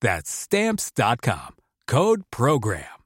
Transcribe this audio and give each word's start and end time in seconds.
That's 0.00 0.30
stamps.com. 0.30 1.56
Code 1.86 2.22
program. 2.30 3.00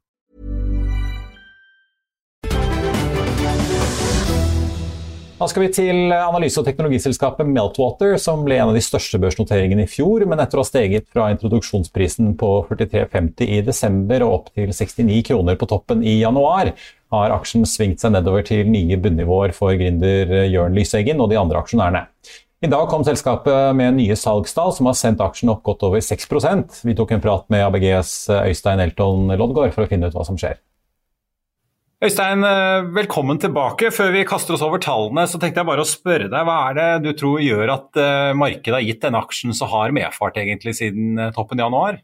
Da 5.34 5.48
skal 5.50 5.64
vi 5.64 5.68
til 5.74 6.12
analyse- 6.14 6.60
og 6.60 6.64
teknologiselskapet 6.64 7.48
Meltwater, 7.50 8.14
som 8.22 8.44
ble 8.46 8.54
en 8.56 8.70
av 8.70 8.76
de 8.76 8.80
største 8.80 9.18
børsnoteringene 9.20 9.82
i 9.84 9.90
fjor, 9.90 10.22
men 10.30 10.38
etter 10.40 10.56
å 10.60 10.62
ha 10.62 10.68
steget 10.68 11.08
fra 11.10 11.26
introduksjonsprisen 11.34 12.36
på 12.38 12.50
43,50 12.70 13.50
i 13.50 13.58
desember 13.66 14.22
og 14.24 14.36
opp 14.36 14.52
til 14.54 14.70
69 14.70 15.24
kroner 15.26 15.58
på 15.58 15.68
toppen 15.68 16.06
i 16.06 16.20
januar, 16.20 16.70
har 17.12 17.34
aksjen 17.34 17.66
svingt 17.68 18.00
seg 18.00 18.14
nedover 18.14 18.46
til 18.46 18.70
nye 18.70 18.96
bunnivåer 18.96 19.52
for 19.56 19.74
gründer 19.76 20.46
Jørn 20.46 20.78
Lyseggen 20.78 21.20
og 21.20 21.34
de 21.34 21.40
andre 21.42 21.60
aksjonærene. 21.60 22.06
I 22.64 22.68
dag 22.72 22.86
kom 22.88 23.02
selskapet 23.04 23.76
med 23.76 23.98
nye 23.98 24.14
salgstall 24.16 24.70
som 24.72 24.86
har 24.88 24.94
sendt 24.96 25.20
aksjen 25.20 25.50
opp 25.52 25.60
godt 25.66 25.82
over 25.84 26.00
6% 26.00 26.78
Vi 26.86 26.94
tok 26.96 27.10
en 27.12 27.20
prat 27.20 27.44
med 27.52 27.60
ABGs 27.66 28.12
Øystein 28.32 28.80
Elton 28.80 29.28
Loddgaard 29.36 29.74
for 29.74 29.84
å 29.84 29.90
finne 29.90 30.08
ut 30.08 30.16
hva 30.16 30.24
som 30.24 30.38
skjer. 30.40 30.56
Øystein, 32.04 32.40
velkommen 32.96 33.36
tilbake. 33.42 33.90
Før 33.92 34.14
vi 34.16 34.24
kaster 34.28 34.56
oss 34.56 34.64
over 34.64 34.80
tallene, 34.80 35.26
så 35.28 35.40
tenkte 35.40 35.60
jeg 35.60 35.68
bare 35.68 35.84
å 35.84 35.88
spørre 35.88 36.30
deg, 36.32 36.48
hva 36.48 36.56
er 36.70 36.78
det 36.78 36.88
du 37.04 37.10
tror 37.20 37.44
gjør 37.44 37.74
at 37.74 38.00
markedet 38.40 38.78
har 38.78 38.86
gitt 38.86 39.04
denne 39.04 39.20
aksjen 39.20 39.56
så 39.56 39.68
hard 39.68 39.96
medfart 39.96 40.40
egentlig 40.40 40.76
siden 40.80 41.20
toppen 41.36 41.60
i 41.60 41.64
januar? 41.66 42.00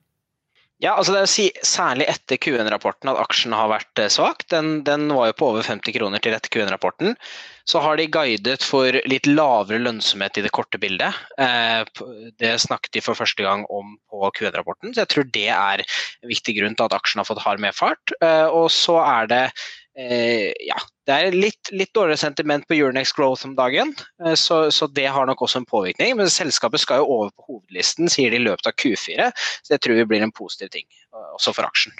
Ja, 0.81 0.95
altså 0.97 1.13
det 1.13 1.21
er 1.21 1.29
å 1.29 1.31
si 1.31 1.47
Særlig 1.67 2.07
etter 2.09 2.39
Q1-rapporten 2.41 3.11
at 3.13 3.19
aksjen 3.21 3.53
har 3.53 3.69
vært 3.69 4.01
svak. 4.13 4.47
Den, 4.53 4.81
den, 4.87 5.11
var 5.13 5.29
jo 5.29 5.37
på 5.37 5.49
over 5.53 5.67
50 5.67 5.93
kroner 5.97 6.23
til 6.25 6.33
etter 6.37 6.53
Q1-rapporten. 6.55 7.19
Så 7.69 7.83
har 7.85 8.01
de 8.01 8.09
guidet 8.11 8.65
for 8.65 8.97
litt 9.09 9.29
lavere 9.29 9.83
lønnsomhet 9.83 10.41
i 10.41 10.45
det 10.47 10.53
korte 10.57 10.81
bildet. 10.81 11.15
Det 12.41 12.55
snakket 12.65 12.97
de 12.97 13.03
for 13.05 13.19
første 13.19 13.45
gang 13.45 13.67
om 13.69 13.93
på 14.11 14.33
Q1-rapporten, 14.39 14.95
så 14.95 15.05
jeg 15.05 15.13
tror 15.13 15.29
det 15.37 15.47
er 15.53 15.85
en 15.85 16.33
viktig 16.33 16.57
grunn 16.57 16.75
til 16.75 16.89
at 16.89 16.97
aksjen 16.97 17.21
har 17.23 17.29
fått 17.29 17.45
hard 17.45 17.63
medfart. 17.63 18.17
Og 18.57 18.73
så 18.75 18.97
er 19.05 19.31
det 19.31 19.45
ja, 19.99 20.77
det 21.09 21.15
er 21.17 21.34
litt, 21.34 21.71
litt, 21.75 21.91
dårligere 21.97 22.21
sentiment 22.23 22.67
på 22.69 22.77
Euronex 22.77 23.11
Growth 23.17 23.45
om 23.49 23.56
dagen, 23.59 23.91
så, 24.39 24.62
så, 24.71 24.87
det 24.95 25.09
har 25.11 25.27
nok 25.27 25.43
også 25.43 25.61
en 25.61 25.67
påvirkning. 25.69 26.15
Men 26.17 26.31
selskapet 26.31 26.81
skal 26.81 27.03
jo 27.03 27.09
over 27.17 27.33
på 27.34 27.49
hovedlisten, 27.49 28.09
sier 28.09 28.31
de 28.31 28.39
i 28.39 28.45
løpet 28.47 28.71
av 28.71 28.77
Q4, 28.78 29.28
så 29.34 29.75
det 29.75 29.81
tror 29.83 29.99
vi 29.99 30.06
blir 30.12 30.25
en 30.25 30.33
positiv 30.37 30.71
ting 30.73 30.87
også 31.34 31.56
for 31.56 31.67
aksjen. 31.67 31.97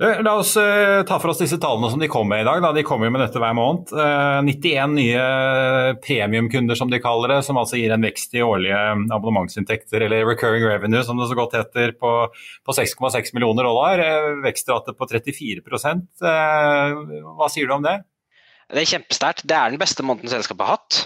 La 0.00 0.32
oss 0.32 0.54
uh, 0.56 1.02
ta 1.04 1.18
for 1.20 1.34
oss 1.34 1.42
disse 1.42 1.58
tallene 1.60 1.90
som 1.92 2.00
de 2.00 2.08
kom 2.08 2.24
med 2.30 2.40
i 2.40 2.44
dag. 2.46 2.62
Da. 2.64 2.70
De 2.72 2.84
kommer 2.88 3.10
med 3.12 3.20
dette 3.20 3.40
hver 3.42 3.52
måned. 3.56 3.90
Uh, 3.92 4.40
91 4.46 4.94
nye 4.96 5.24
premiumkunder, 6.00 6.78
som 6.78 6.88
de 6.88 7.02
kaller 7.04 7.34
det, 7.34 7.40
som 7.44 7.58
altså 7.60 7.76
gir 7.76 7.92
en 7.92 8.06
vekst 8.08 8.32
i 8.32 8.40
årlige 8.40 8.78
abonnementsinntekter, 9.12 10.06
eller 10.06 10.24
recurring 10.24 10.64
revenue, 10.64 11.04
som 11.04 11.20
det 11.20 11.28
så 11.28 11.36
godt 11.36 11.58
heter, 11.58 11.92
på, 12.00 12.14
på 12.64 12.76
6,6 12.78 13.34
millioner 13.36 13.68
dollar. 13.68 14.00
Vekstrate 14.46 14.96
på 14.96 15.10
34% 15.10 16.24
Hva 16.24 17.50
sier 17.52 17.68
du 17.68 17.76
om 17.76 17.84
det? 17.84 17.98
Det 18.72 18.86
er 18.86 18.92
kjempesterkt. 18.94 19.44
Det 19.44 19.58
er 19.58 19.74
den 19.74 19.82
beste 19.82 20.06
måneden 20.06 20.32
selskapet 20.32 20.64
har 20.64 20.80
hatt. 20.80 21.02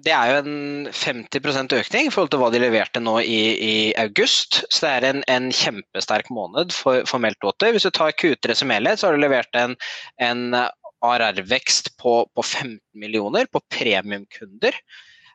Det 0.00 0.12
er 0.14 0.30
jo 0.30 0.36
en 0.40 0.86
50 0.88 1.74
økning 1.76 2.06
i 2.08 2.12
forhold 2.12 2.30
til 2.32 2.40
hva 2.40 2.48
de 2.54 2.60
leverte 2.62 3.00
nå 3.02 3.18
i, 3.20 3.40
i 3.60 3.74
august. 4.00 4.62
Så 4.72 4.86
det 4.86 4.92
er 4.92 5.06
en, 5.10 5.24
en 5.28 5.50
kjempesterk 5.52 6.30
måned 6.32 6.72
for, 6.72 7.04
for 7.08 7.20
Meltwater. 7.20 7.74
Hvis 7.74 7.84
du 7.84 7.92
tar 7.92 8.14
Q3 8.16 8.56
som 8.56 8.72
helhet, 8.72 9.00
så 9.00 9.10
har 9.10 9.18
du 9.18 9.20
levert 9.20 9.52
en, 9.58 9.76
en 10.16 10.56
ARR-vekst 10.56 11.92
på, 12.00 12.22
på 12.32 12.44
15 12.46 12.78
millioner 12.96 13.50
på 13.52 13.60
premiumkunder. 13.74 14.80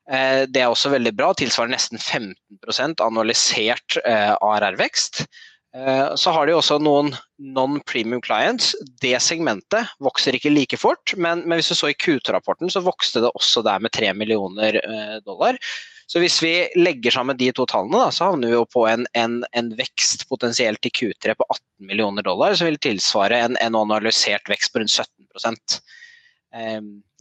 Det 0.07 0.61
er 0.63 0.71
også 0.71 0.89
veldig 0.93 1.11
bra, 1.19 1.33
tilsvarer 1.35 1.73
nesten 1.73 1.99
15 1.99 2.95
annualisert 3.03 3.99
ARR-vekst. 4.07 5.25
Så 6.17 6.31
har 6.33 6.47
de 6.47 6.55
også 6.57 6.79
noen 6.81 7.11
non-premium 7.37 8.21
clients. 8.25 8.71
Det 9.01 9.13
segmentet 9.21 9.91
vokser 10.01 10.33
ikke 10.33 10.49
like 10.49 10.79
fort, 10.81 11.13
men, 11.13 11.43
men 11.45 11.59
hvis 11.59 11.69
du 11.69 11.77
så 11.77 11.91
i 11.91 11.97
Q2-rapporten, 11.97 12.71
så 12.73 12.81
vokste 12.81 13.21
det 13.21 13.29
også 13.37 13.61
der 13.67 13.83
med 13.83 13.93
3 13.93 14.09
millioner 14.17 14.79
dollar. 15.27 15.59
Så 16.07 16.21
hvis 16.23 16.39
vi 16.43 16.53
legger 16.79 17.11
sammen 17.11 17.37
de 17.37 17.49
to 17.51 17.65
tallene, 17.67 17.99
da, 17.99 18.11
så 18.15 18.29
havner 18.29 18.47
vi 18.47 18.55
jo 18.55 18.63
på 18.71 18.85
en, 18.87 19.03
en, 19.19 19.41
en, 19.59 19.73
vekst 19.75 20.23
potensielt 20.29 20.87
i 20.87 20.91
Q3 20.95 21.35
på 21.35 21.47
18 21.49 21.89
millioner 21.89 22.23
dollar, 22.23 22.55
som 22.55 22.69
vil 22.69 22.79
tilsvare 22.79 23.41
en, 23.43 23.57
en 23.59 23.75
analysert 23.75 24.47
vekst 24.47 24.71
på 24.71 24.79
rundt 24.79 24.95
17 24.95 25.27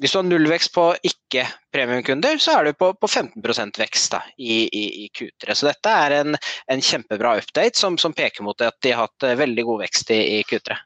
hvis 0.00 0.12
du 0.12 0.18
har 0.18 0.26
nullvekst 0.26 0.72
på 0.74 0.84
ikke-premiumkunder, 1.08 2.38
så 2.40 2.58
er 2.58 2.68
du 2.68 2.76
på, 2.78 2.92
på 2.94 3.08
15% 3.08 3.80
vekst 3.80 4.12
da, 4.14 4.22
i, 4.38 4.66
i, 4.68 4.84
i, 5.04 5.06
Q3. 5.12 5.56
Så 5.56 5.68
dette 5.68 5.92
er 5.92 6.18
en, 6.20 6.36
en 6.72 6.84
kjempebra 6.84 7.36
update 7.40 7.78
som, 7.78 7.98
som, 7.98 8.14
peker 8.16 8.46
mot 8.46 8.60
at 8.62 8.78
de 8.84 8.94
har 8.94 9.08
hatt 9.08 9.30
veldig 9.40 9.64
god 9.66 9.82
vekst 9.86 10.12
i, 10.14 10.20
i 10.38 10.44
Q3. 10.46 10.78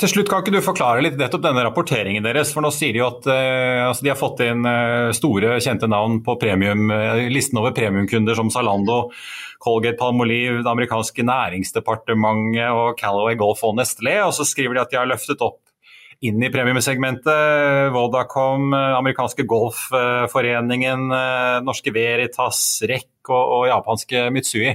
Til 0.00 0.08
slutt, 0.08 0.30
Kan 0.30 0.40
ikke 0.40 0.54
du 0.54 0.64
forklare 0.64 1.02
litt 1.04 1.18
nettopp 1.20 1.42
denne 1.44 1.64
rapporteringen 1.66 2.24
deres? 2.24 2.54
For 2.54 2.64
nå 2.64 2.70
sier 2.72 2.94
De 2.94 3.02
jo 3.02 3.08
at 3.10 3.26
uh, 3.28 3.88
altså 3.90 4.06
de 4.06 4.12
har 4.12 4.16
fått 4.16 4.40
inn 4.46 4.64
uh, 4.64 5.12
store, 5.16 5.58
kjente 5.60 5.90
navn 5.92 6.22
på 6.24 6.38
premium, 6.40 6.88
listen 7.32 7.60
over 7.60 7.74
premiumkunder 7.76 8.38
som 8.38 8.48
Zalando, 8.52 9.10
Colgate 9.60 9.98
Palmolive, 10.00 10.62
det 10.62 10.72
amerikanske 10.72 11.24
næringsdepartementet 11.26 12.72
og 12.72 12.96
Calaway 13.00 13.36
Golf 13.40 13.64
og 13.66 13.76
Nestlé. 13.76 14.18
Og 14.24 14.32
så 14.36 14.48
skriver 14.48 14.76
de 14.76 14.84
at 14.86 14.94
de 14.94 15.00
har 15.00 15.10
løftet 15.10 15.44
opp 15.44 15.65
inn 16.24 16.42
i 16.42 16.50
premiumsegmentet. 16.52 17.90
Vodacom, 17.94 18.70
amerikanske 18.72 19.44
Golfforeningen, 19.48 21.10
norske 21.66 21.92
Veritas, 21.94 22.62
REC 22.88 23.10
og, 23.28 23.44
og 23.58 23.66
japanske 23.72 24.28
Mitsui. 24.34 24.72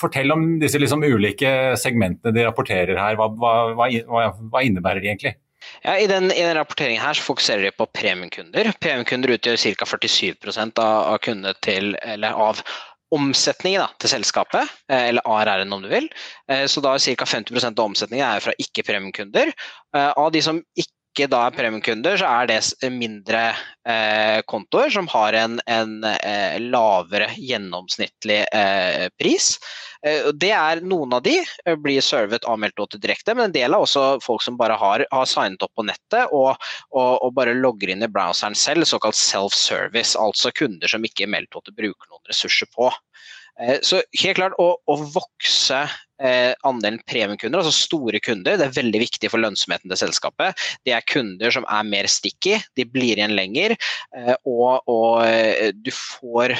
Fortell 0.00 0.32
om 0.32 0.46
disse 0.62 0.80
liksom 0.80 1.04
ulike 1.04 1.76
segmentene 1.78 2.32
de 2.34 2.46
rapporterer 2.46 2.98
her. 2.98 3.18
Hva, 3.20 3.28
hva, 3.36 3.54
hva, 3.76 4.28
hva 4.40 4.64
innebærer 4.64 5.04
de 5.04 5.12
egentlig? 5.12 5.34
Ja, 5.82 5.96
I 5.98 6.06
den, 6.06 6.30
i 6.32 6.42
den 6.42 6.56
rapporteringen 6.56 7.02
her 7.02 7.14
så 7.14 7.24
fokuserer 7.26 7.66
de 7.66 7.72
på 7.74 7.86
premiumkunder. 7.94 8.72
Premiumkunder 8.82 9.34
utgjør 9.36 9.58
ca. 9.78 9.88
47% 9.94 10.82
av, 10.82 11.18
kundene 11.24 11.54
til, 11.64 11.92
eller 12.02 12.38
av 12.48 12.62
omsetningen 13.12 13.82
da, 13.84 13.88
til 14.00 14.12
selskapet, 14.14 14.70
eller 14.88 15.24
ARR-en 15.28 15.74
om 15.76 15.82
du 15.84 15.88
vil. 15.90 16.08
Så 16.68 16.80
da 16.84 16.94
er 16.96 17.02
ca. 17.02 17.26
50% 17.28 17.76
av 17.76 17.84
omsetningen 17.84 18.24
er 18.24 18.44
fra 18.44 18.54
ikke-premiumkunder. 18.60 19.52
Av 19.92 20.30
de 20.32 20.40
som 20.44 20.62
ikke 20.72 20.91
da 21.12 21.46
er 21.46 21.54
premiumkunder, 21.54 22.16
så 22.16 22.28
er 22.28 22.48
det 22.48 22.90
mindre 22.92 23.42
eh, 23.84 24.40
kontoer 24.48 24.90
som 24.90 25.08
har 25.12 25.36
en, 25.36 25.58
en 25.66 26.04
eh, 26.08 26.56
lavere 26.62 27.28
gjennomsnittlig 27.36 28.38
eh, 28.48 29.08
pris. 29.20 29.58
Det 30.02 30.48
er 30.50 30.80
Noen 30.82 31.12
av 31.14 31.20
de 31.22 31.36
blir 31.78 32.02
servet 32.02 32.42
av 32.50 32.56
Meltdote 32.58 32.98
direkte, 32.98 33.36
men 33.36 33.44
en 33.44 33.54
del 33.54 33.70
er 33.70 33.84
også 33.84 34.16
folk 34.24 34.42
som 34.42 34.56
bare 34.58 34.74
har, 34.74 35.04
har 35.12 35.28
signet 35.30 35.62
opp 35.62 35.70
på 35.78 35.84
nettet 35.86 36.32
og, 36.34 36.56
og, 36.90 37.12
og, 37.22 37.28
bare 37.36 37.54
logger 37.54 37.92
inn 37.92 38.02
i 38.02 38.10
browseren 38.10 38.56
selv, 38.58 38.88
såkalt 38.88 39.14
self-service, 39.14 40.16
altså 40.18 40.50
kunder 40.58 40.90
som 40.90 41.06
ikke 41.06 41.30
Meltdote 41.30 41.76
bruker 41.76 42.08
noen 42.10 42.32
ressurser 42.32 42.66
på. 42.74 42.90
Eh, 43.60 43.78
så 43.82 44.00
helt 44.22 44.38
klart 44.38 44.56
å, 44.60 44.68
å 44.88 44.94
vokse 45.12 45.82
eh, 46.22 46.52
andelen 46.66 47.00
premiumkunder, 47.08 47.60
altså 47.60 47.74
store 47.74 48.20
kunder, 48.24 48.56
det 48.56 48.66
er 48.66 48.74
veldig 48.78 49.02
viktig 49.02 49.28
for 49.28 49.42
lønnsomheten 49.42 49.92
til 49.92 50.00
selskapet. 50.00 50.58
Det 50.88 50.94
er 50.96 51.04
kunder 51.08 51.52
som 51.54 51.66
er 51.68 51.86
mer 51.88 52.08
sticky, 52.10 52.56
de 52.78 52.86
blir 52.88 53.20
igjen 53.20 53.36
lenger, 53.36 53.76
eh, 54.16 54.32
og, 54.48 54.88
og 54.90 55.76
du 55.84 55.92
får 55.94 56.56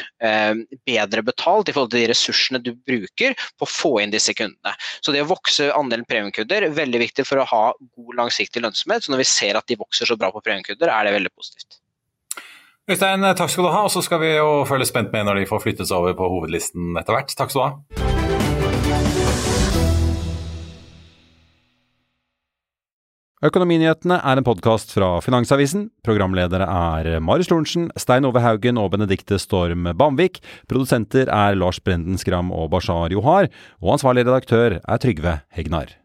bedre 0.86 1.24
betalt 1.26 1.70
i 1.70 1.74
forhold 1.74 1.92
til 1.94 2.04
de 2.04 2.10
ressursene 2.12 2.60
du 2.62 2.72
bruker 2.76 3.36
på 3.56 3.66
å 3.66 3.72
få 3.72 3.94
inn 4.02 4.12
disse 4.12 4.34
kundene. 4.36 4.76
Så 5.00 5.14
det 5.14 5.24
å 5.24 5.30
vokse 5.32 5.70
andelen 5.74 6.06
premiumkunder 6.08 6.68
er 6.68 6.76
veldig 6.76 7.02
viktig 7.06 7.26
for 7.28 7.40
å 7.40 7.48
ha 7.48 7.64
god 7.72 8.18
langsiktig 8.20 8.62
lønnsomhet. 8.64 9.06
Så 9.06 9.14
når 9.14 9.24
vi 9.24 9.30
ser 9.32 9.58
at 9.58 9.68
de 9.70 9.80
vokser 9.80 10.08
så 10.08 10.18
bra 10.20 10.30
på 10.34 10.44
premiumkunder, 10.44 10.92
er 10.92 11.08
det 11.08 11.16
veldig 11.16 11.34
positivt. 11.34 11.81
Øystein, 12.90 13.22
takk 13.38 13.50
skal 13.50 13.64
du 13.64 13.70
ha. 13.70 13.84
Og 13.86 13.92
så 13.94 14.02
skal 14.02 14.20
vi 14.22 14.32
jo 14.34 14.64
følge 14.66 14.88
spent 14.90 15.12
med 15.14 15.28
når 15.28 15.42
de 15.42 15.50
får 15.50 15.62
flyttes 15.62 15.94
over 15.94 16.16
på 16.18 16.28
hovedlisten 16.28 16.96
etter 16.98 17.14
hvert. 17.14 17.36
Takk 17.38 17.54
skal 17.54 17.60
du 17.60 17.66
ha. 17.68 18.12
Økonominyhetene 23.42 24.20
er 24.22 24.38
en 24.38 24.46
podkast 24.46 24.92
fra 24.94 25.16
Finansavisen. 25.22 25.88
Programledere 26.06 26.62
er 26.62 27.18
Marius 27.18 27.50
Lorentzen, 27.50 27.88
Stein 27.98 28.26
Ove 28.28 28.42
Haugen 28.42 28.78
og 28.78 28.92
Benedikte 28.94 29.38
Storm 29.42 29.90
Bamvik. 29.98 30.38
Produsenter 30.70 31.26
er 31.26 31.58
Lars 31.58 31.82
Brenden 31.82 32.18
Skram 32.22 32.54
og 32.54 32.70
Bashar 32.70 33.10
Johar. 33.10 33.50
Og 33.82 33.96
ansvarlig 33.96 34.28
redaktør 34.28 34.78
er 34.78 35.02
Trygve 35.02 35.40
Hegnar. 35.50 36.01